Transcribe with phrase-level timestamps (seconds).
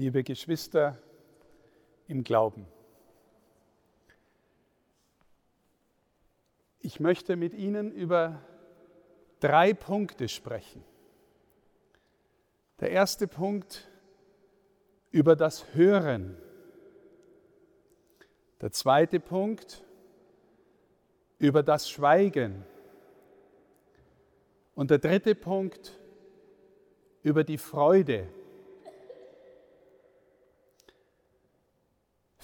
[0.00, 0.96] liebe Geschwister
[2.08, 2.66] im Glauben.
[6.80, 8.40] Ich möchte mit Ihnen über
[9.40, 10.82] drei Punkte sprechen.
[12.80, 13.90] Der erste Punkt
[15.10, 16.38] über das Hören.
[18.62, 19.84] Der zweite Punkt
[21.38, 22.64] über das Schweigen.
[24.74, 25.98] Und der dritte Punkt
[27.22, 28.28] über die Freude.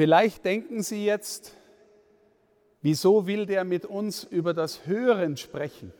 [0.00, 1.54] Vielleicht denken Sie jetzt,
[2.80, 5.92] wieso will der mit uns über das Hören sprechen?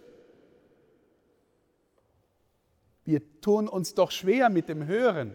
[3.05, 5.35] Wir tun uns doch schwer mit dem Hören.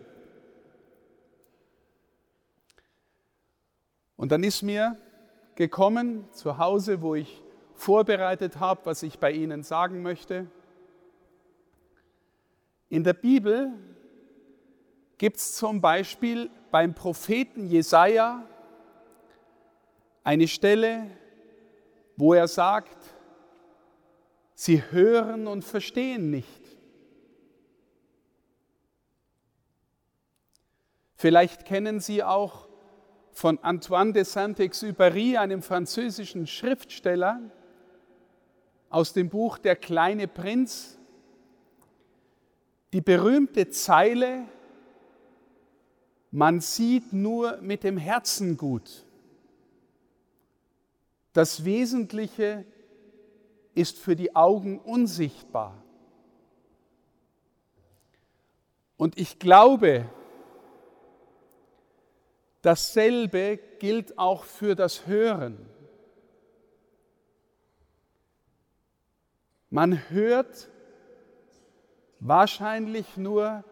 [4.18, 4.98] Und dann ist mir
[5.54, 7.44] gekommen zu Hause, wo ich
[7.76, 10.48] vorbereitet habe, was ich bei Ihnen sagen möchte.
[12.90, 13.74] In der Bibel
[15.20, 18.44] gibt es zum Beispiel beim Propheten Jesaja
[20.26, 21.06] eine Stelle,
[22.18, 22.98] wo er sagt,
[24.56, 26.62] sie hören und verstehen nicht.
[31.16, 32.68] Vielleicht kennen Sie auch
[33.32, 37.40] von Antoine de Saint-Exupéry, einem französischen Schriftsteller,
[38.90, 40.98] aus dem Buch Der kleine Prinz,
[42.94, 44.46] die berühmte Zeile,
[46.32, 49.05] man sieht nur mit dem Herzen gut.
[51.36, 52.64] Das Wesentliche
[53.74, 55.84] ist für die Augen unsichtbar.
[58.96, 60.10] Und ich glaube,
[62.62, 65.70] dasselbe gilt auch für das Hören.
[69.70, 70.70] Man hört
[72.22, 73.66] wahrscheinlich nur,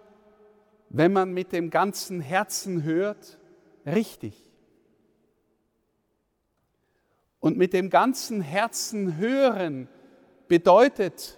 [0.90, 3.40] wenn man mit dem ganzen Herzen hört,
[3.86, 4.53] richtig.
[7.44, 9.90] Und mit dem ganzen Herzen hören
[10.48, 11.38] bedeutet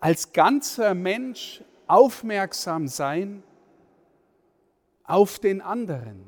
[0.00, 3.42] als ganzer Mensch aufmerksam sein
[5.04, 6.26] auf den anderen.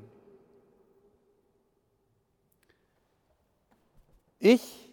[4.39, 4.91] Ich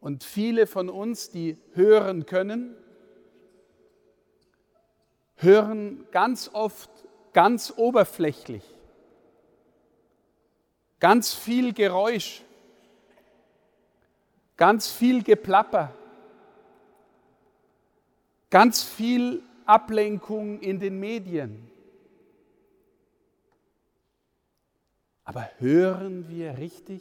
[0.00, 2.76] und viele von uns, die hören können,
[5.36, 6.90] hören ganz oft
[7.32, 8.64] ganz oberflächlich,
[10.98, 12.44] ganz viel Geräusch,
[14.60, 15.90] ganz viel Geplapper,
[18.50, 21.66] ganz viel Ablenkung in den Medien.
[25.24, 27.00] Aber hören wir richtig?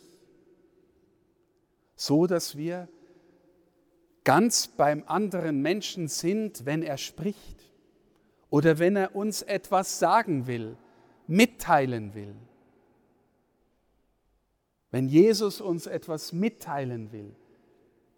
[1.96, 2.88] So dass wir
[4.24, 7.60] ganz beim anderen Menschen sind, wenn er spricht
[8.50, 10.78] oder wenn er uns etwas sagen will,
[11.28, 12.36] mitteilen will.
[14.92, 17.36] Wenn Jesus uns etwas mitteilen will,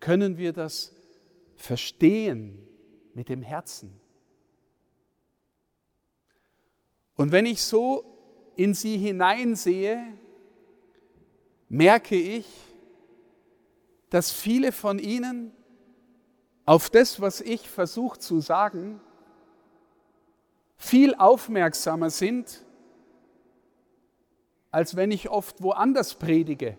[0.01, 0.93] können wir das
[1.55, 2.67] verstehen
[3.13, 3.97] mit dem Herzen.
[7.15, 8.03] Und wenn ich so
[8.55, 10.03] in sie hineinsehe,
[11.69, 12.45] merke ich,
[14.09, 15.53] dass viele von ihnen
[16.65, 18.99] auf das, was ich versuche zu sagen,
[20.77, 22.65] viel aufmerksamer sind,
[24.71, 26.77] als wenn ich oft woanders predige,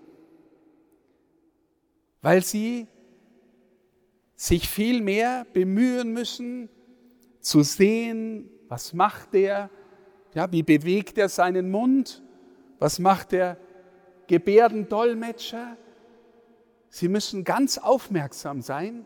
[2.21, 2.89] weil sie
[4.37, 6.69] sich viel mehr bemühen müssen,
[7.41, 9.71] zu sehen, was macht der,
[10.35, 12.23] ja, wie bewegt er seinen Mund,
[12.79, 13.59] was macht der
[14.29, 15.77] Gebärdendolmetscher.
[16.89, 19.05] Sie müssen ganz aufmerksam sein.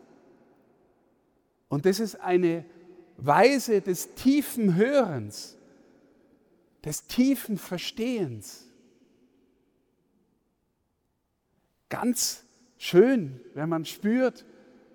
[1.67, 2.65] Und das ist eine
[3.17, 5.57] Weise des tiefen Hörens,
[6.85, 8.67] des tiefen Verstehens.
[11.89, 12.45] Ganz
[12.77, 14.45] schön, wenn man spürt,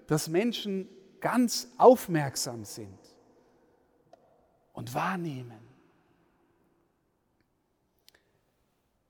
[0.06, 0.88] dass Menschen
[1.20, 2.98] ganz aufmerksam sind
[4.72, 5.60] und wahrnehmen.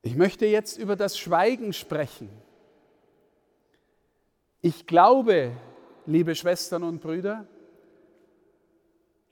[0.02, 2.28] Ich möchte jetzt über das Schweigen sprechen.
[4.60, 5.52] Ich glaube,
[6.06, 7.46] liebe Schwestern und Brüder,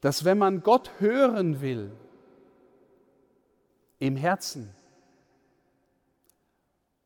[0.01, 1.93] dass wenn man Gott hören will
[3.99, 4.75] im Herzen,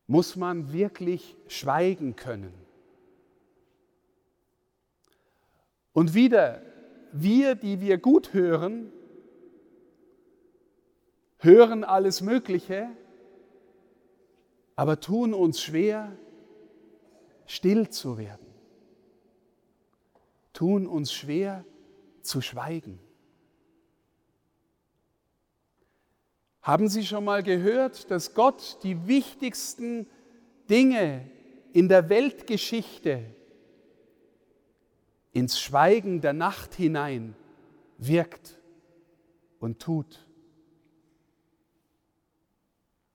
[0.07, 2.64] muss man wirklich schweigen können.
[5.95, 6.61] Und wieder,
[7.13, 8.91] wir, die wir gut hören,
[11.37, 12.89] hören alles Mögliche,
[14.75, 16.11] aber tun uns schwer,
[17.45, 18.45] still zu werden,
[20.51, 21.63] tun uns schwer
[22.21, 22.99] zu schweigen.
[26.61, 30.07] Haben Sie schon mal gehört, dass Gott die wichtigsten
[30.69, 31.31] Dinge
[31.71, 33.33] in der Weltgeschichte
[35.35, 37.35] ins Schweigen der Nacht hinein
[37.97, 38.57] wirkt
[39.59, 40.25] und tut?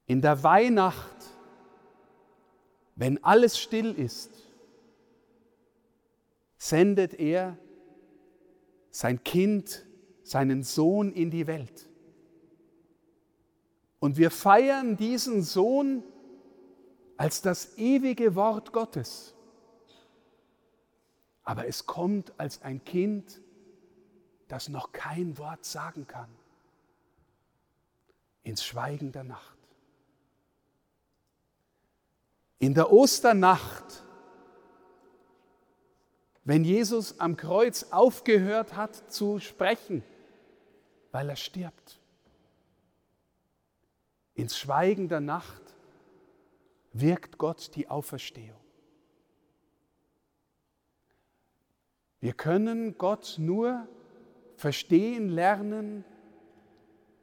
[0.06, 1.16] In der Weihnacht,
[2.94, 4.30] wenn alles still ist,
[6.58, 7.56] sendet er
[8.90, 9.86] sein Kind,
[10.22, 11.88] seinen Sohn in die Welt.
[13.98, 16.02] Und wir feiern diesen Sohn
[17.16, 19.34] als das ewige Wort Gottes.
[21.50, 23.40] Aber es kommt als ein Kind,
[24.46, 26.28] das noch kein Wort sagen kann,
[28.44, 29.58] ins Schweigen der Nacht.
[32.60, 34.04] In der Osternacht,
[36.44, 40.04] wenn Jesus am Kreuz aufgehört hat zu sprechen,
[41.10, 41.98] weil er stirbt,
[44.34, 45.74] ins Schweigen der Nacht
[46.92, 48.60] wirkt Gott die Auferstehung.
[52.20, 53.88] Wir können Gott nur
[54.56, 56.04] verstehen lernen,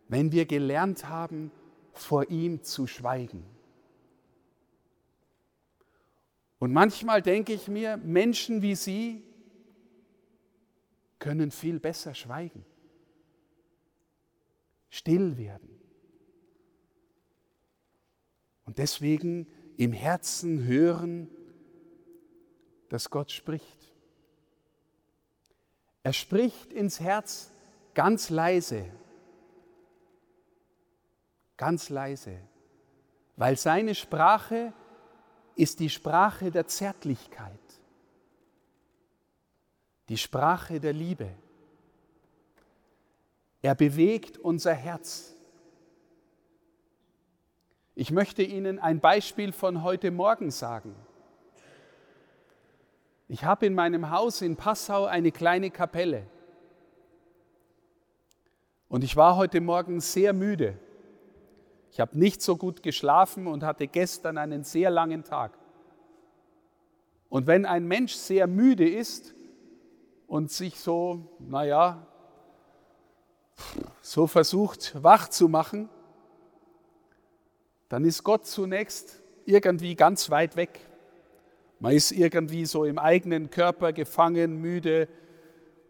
[0.07, 1.51] wenn wir gelernt haben,
[1.93, 3.43] vor ihm zu schweigen.
[6.59, 9.23] Und manchmal denke ich mir, Menschen wie Sie
[11.19, 12.65] können viel besser schweigen,
[14.89, 15.69] still werden.
[18.65, 19.47] Und deswegen
[19.77, 21.29] im Herzen hören,
[22.89, 23.76] dass Gott spricht.
[26.07, 27.51] Er spricht ins Herz
[27.93, 28.85] ganz leise,
[31.57, 32.39] ganz leise,
[33.35, 34.71] weil seine Sprache
[35.57, 37.59] ist die Sprache der Zärtlichkeit,
[40.07, 41.29] die Sprache der Liebe.
[43.61, 45.35] Er bewegt unser Herz.
[47.95, 50.95] Ich möchte Ihnen ein Beispiel von heute Morgen sagen.
[53.29, 56.25] Ich habe in meinem Haus in Passau eine kleine Kapelle.
[58.87, 60.79] Und ich war heute Morgen sehr müde.
[61.91, 65.57] Ich habe nicht so gut geschlafen und hatte gestern einen sehr langen Tag.
[67.29, 69.33] Und wenn ein Mensch sehr müde ist
[70.27, 72.07] und sich so, naja,
[74.01, 75.89] so versucht wach zu machen,
[77.89, 80.79] dann ist Gott zunächst irgendwie ganz weit weg.
[81.79, 85.07] Man ist irgendwie so im eigenen Körper gefangen, müde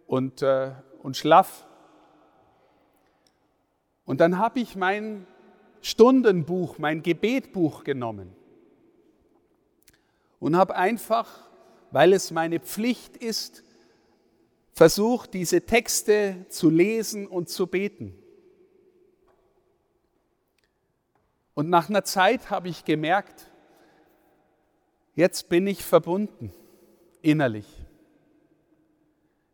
[0.06, 1.66] und, äh, und schlaff.
[4.06, 5.26] Und dann habe ich mein
[5.82, 8.36] Stundenbuch, mein Gebetbuch genommen
[10.40, 11.50] und habe einfach,
[11.92, 13.64] weil es meine Pflicht ist,
[14.74, 18.14] versucht, diese Texte zu lesen und zu beten.
[21.54, 23.50] Und nach einer Zeit habe ich gemerkt,
[25.18, 26.54] jetzt bin ich verbunden
[27.22, 27.66] innerlich.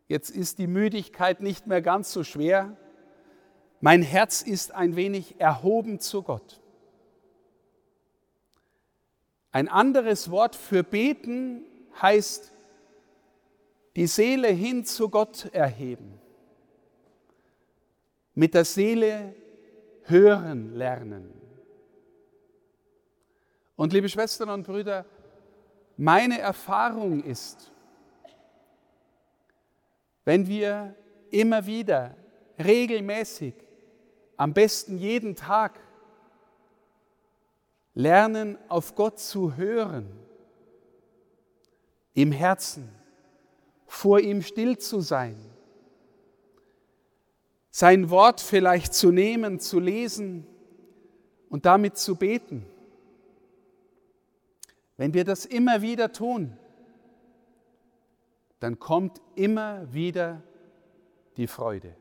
[0.06, 2.76] Jetzt ist die Müdigkeit nicht mehr ganz so schwer.
[3.80, 6.60] Mein Herz ist ein wenig erhoben zu Gott.
[9.50, 11.64] Ein anderes Wort für beten
[12.00, 12.52] heißt
[13.96, 16.20] die Seele hin zu Gott erheben.
[18.34, 19.34] Mit der Seele
[20.02, 21.32] hören lernen.
[23.76, 25.06] Und liebe Schwestern und Brüder,
[25.96, 27.70] meine Erfahrung ist,
[30.24, 30.94] wenn wir
[31.30, 32.16] immer wieder
[32.58, 33.54] regelmäßig,
[34.36, 35.78] am besten jeden Tag,
[37.94, 40.08] lernen, auf Gott zu hören,
[42.14, 42.88] im Herzen,
[43.86, 45.36] vor ihm still zu sein,
[47.70, 50.46] sein Wort vielleicht zu nehmen, zu lesen
[51.48, 52.66] und damit zu beten
[54.96, 56.56] wenn wir das immer wieder tun,
[58.60, 60.42] dann kommt immer wieder
[61.36, 61.96] die Freude.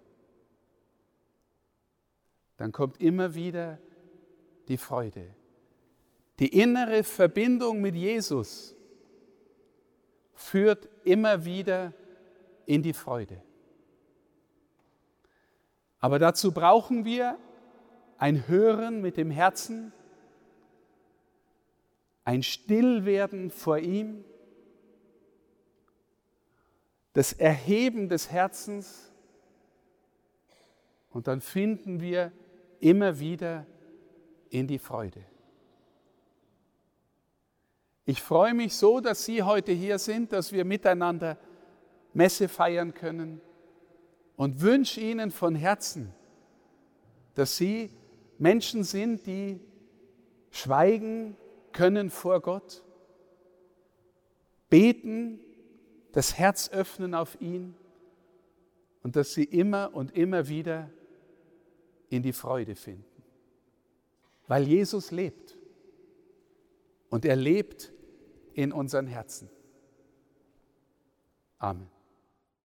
[2.58, 3.80] Dann kommt immer wieder
[4.68, 5.36] die Freude.
[6.40, 8.76] Die innere Verbindung mit Jesus
[10.34, 11.94] führt immer wieder
[12.66, 13.42] in die Freude.
[16.00, 17.38] Aber dazu brauchen wir
[18.18, 19.94] ein Hören mit dem Herzen,
[22.26, 24.24] ein Stillwerden vor ihm,
[27.14, 29.12] das Erheben des Herzens
[31.12, 32.32] und dann finden wir
[32.80, 33.68] immer wieder
[34.50, 35.24] in die Freude.
[38.06, 41.38] Ich freue mich so, dass Sie heute hier sind, dass wir miteinander
[42.14, 43.40] Messe feiern können
[44.36, 46.14] und wünsche Ihnen von Herzen,
[47.36, 47.92] dass Sie
[48.38, 49.62] Menschen sind, die
[50.52, 51.38] schweigen
[51.74, 52.84] können vor Gott,
[54.70, 55.40] beten,
[56.14, 57.76] das Herz öffnen auf ihn
[59.02, 60.90] und dass sie immer und immer wieder
[62.10, 63.06] in die Freude finden.
[64.48, 65.58] Weil Jesus lebt
[67.10, 67.92] und er lebt
[68.54, 69.50] in unseren Herzen.
[71.58, 71.93] Amen.